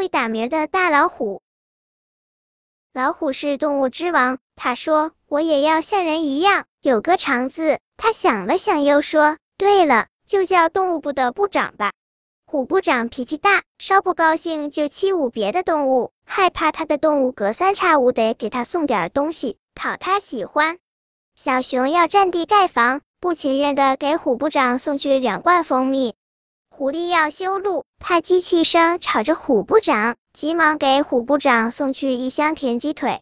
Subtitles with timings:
[0.00, 1.42] 会打鸣的大老虎。
[2.94, 11.92] 老虎是动物之王，他说：“我也要像人一样有个肠子。”他想了想，又说：“对了，就叫动物部的部长吧。”
[12.50, 20.78] 虎部长脾气大，稍不高兴就欺侮别的动物，害怕他的动物隔三差五得给他送点东西，讨他喜欢。
[21.34, 26.14] 小熊要占地盖房，不情愿的给虎部长送去两罐蜂蜜。
[26.80, 30.16] 狐狸要修路，怕机器声吵着虎部长。
[30.32, 33.20] 急忙给虎部长送去一箱田鸡腿。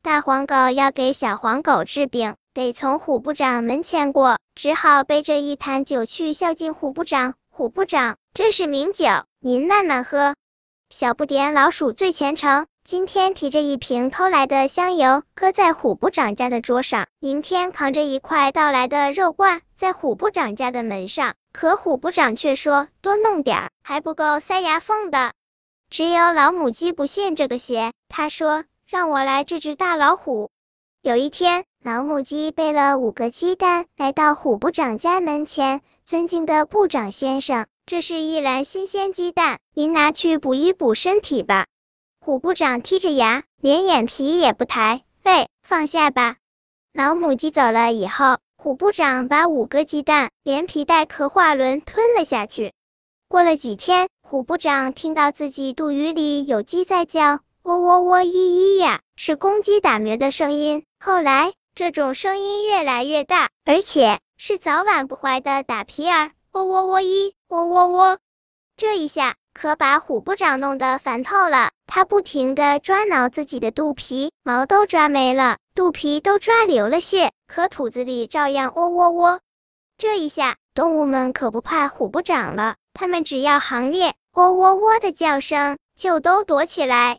[0.00, 7.34] 大黄狗要给小黄狗治病，得从虎部长门前过，只好背着一坛酒去孝敬虎部长。
[7.50, 9.04] 虎部长，这是名酒，
[9.38, 10.34] 您慢慢喝。
[10.96, 21.34] 小不点老鼠最虔诚，今天提着一瓶偷来的香油，搁在虎部长家的桌上；明天扛着一块盗来的肉罐，在虎部长家的门上。
[21.52, 25.32] 可虎部长却说，多弄点儿还不够塞牙缝的。
[25.90, 30.48] 只有老母鸡不信这个邪，他说：“让我来治治大老虎。”
[31.02, 41.66] 有一天，老母鸡背了五个鸡蛋来到虎部长家门前，尊敬的部长先生，这是一篮新鲜鸡蛋，您拿去补一补身体吧。
[42.18, 46.36] 虎部长剔着牙，连眼皮也不抬，喂，放下吧。
[46.94, 52.72] 老母鸡走了以后，虎部长把五个鸡蛋连皮带壳化轮吞了下去。
[53.28, 54.08] 过了几天。
[54.26, 60.82] 虎部长听到自己肚鱼里有鸡在叫，喔喔喔咿咿呀，是公鸡打鸣的声音。
[60.98, 68.18] 后来，这种声音越来越大，而且是早晚不坏的打皮儿，喔喔喔一，喔喔喔。
[68.76, 79.40] 这一下可把虎部长弄得烦透了，他不停的抓挠自己的肚皮，毛都抓没了，肚皮都抓流了血，可肚子里照样喔喔喔。
[79.98, 82.76] 这一下，动物们可不怕虎部长了。
[82.92, 87.18] 他们只要行列，喔喔喔的叫声，就都躲起来，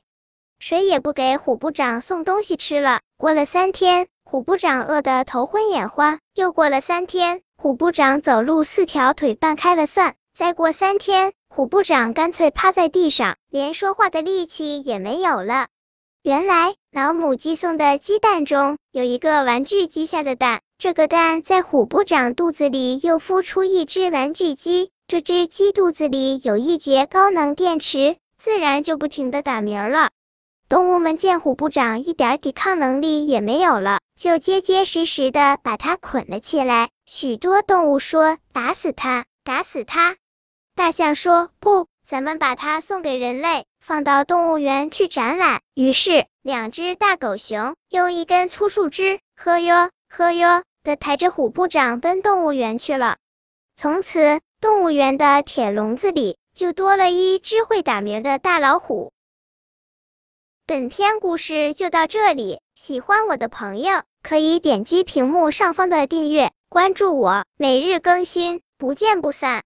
[0.60, 3.02] 谁也不给虎部长送东西吃了。
[3.18, 15.68] 过了三天，虎部长饿得头昏眼花；又过了三天，虎部长走路四条腿半开了蒜；再过三天，虎部长干脆趴在地上，连说话的力气也没有了。
[16.22, 24.92] 原来，老母鸡送的鸡蛋中有一个玩具鸡下的蛋，这个蛋在虎部长肚子里又孵出一只玩具鸡。
[25.08, 30.10] 这只鸡肚子里有一节高能电池，自然就不停的打鸣了。
[30.68, 36.90] 动物们见虎部长一点抵抗能力也没有了，就结结实实的把它捆了起来。
[37.06, 40.18] 许多动物说打死它，打死它。
[40.74, 45.62] 大象说不，咱们把它送给人类，放到动物园去展览。
[45.74, 53.18] 于是，两只大狗熊用一根粗树枝，呵哟呵哟的抬着虎部长奔动物园去了。
[53.76, 54.42] 从此。
[54.62, 59.12] 动物园的铁笼子里就多了一只会打鸣的大老虎。
[60.66, 69.64] 本篇故事就到这里，喜欢我的朋友可以点击屏幕上方的订阅，关注我，每日更新，不见不散。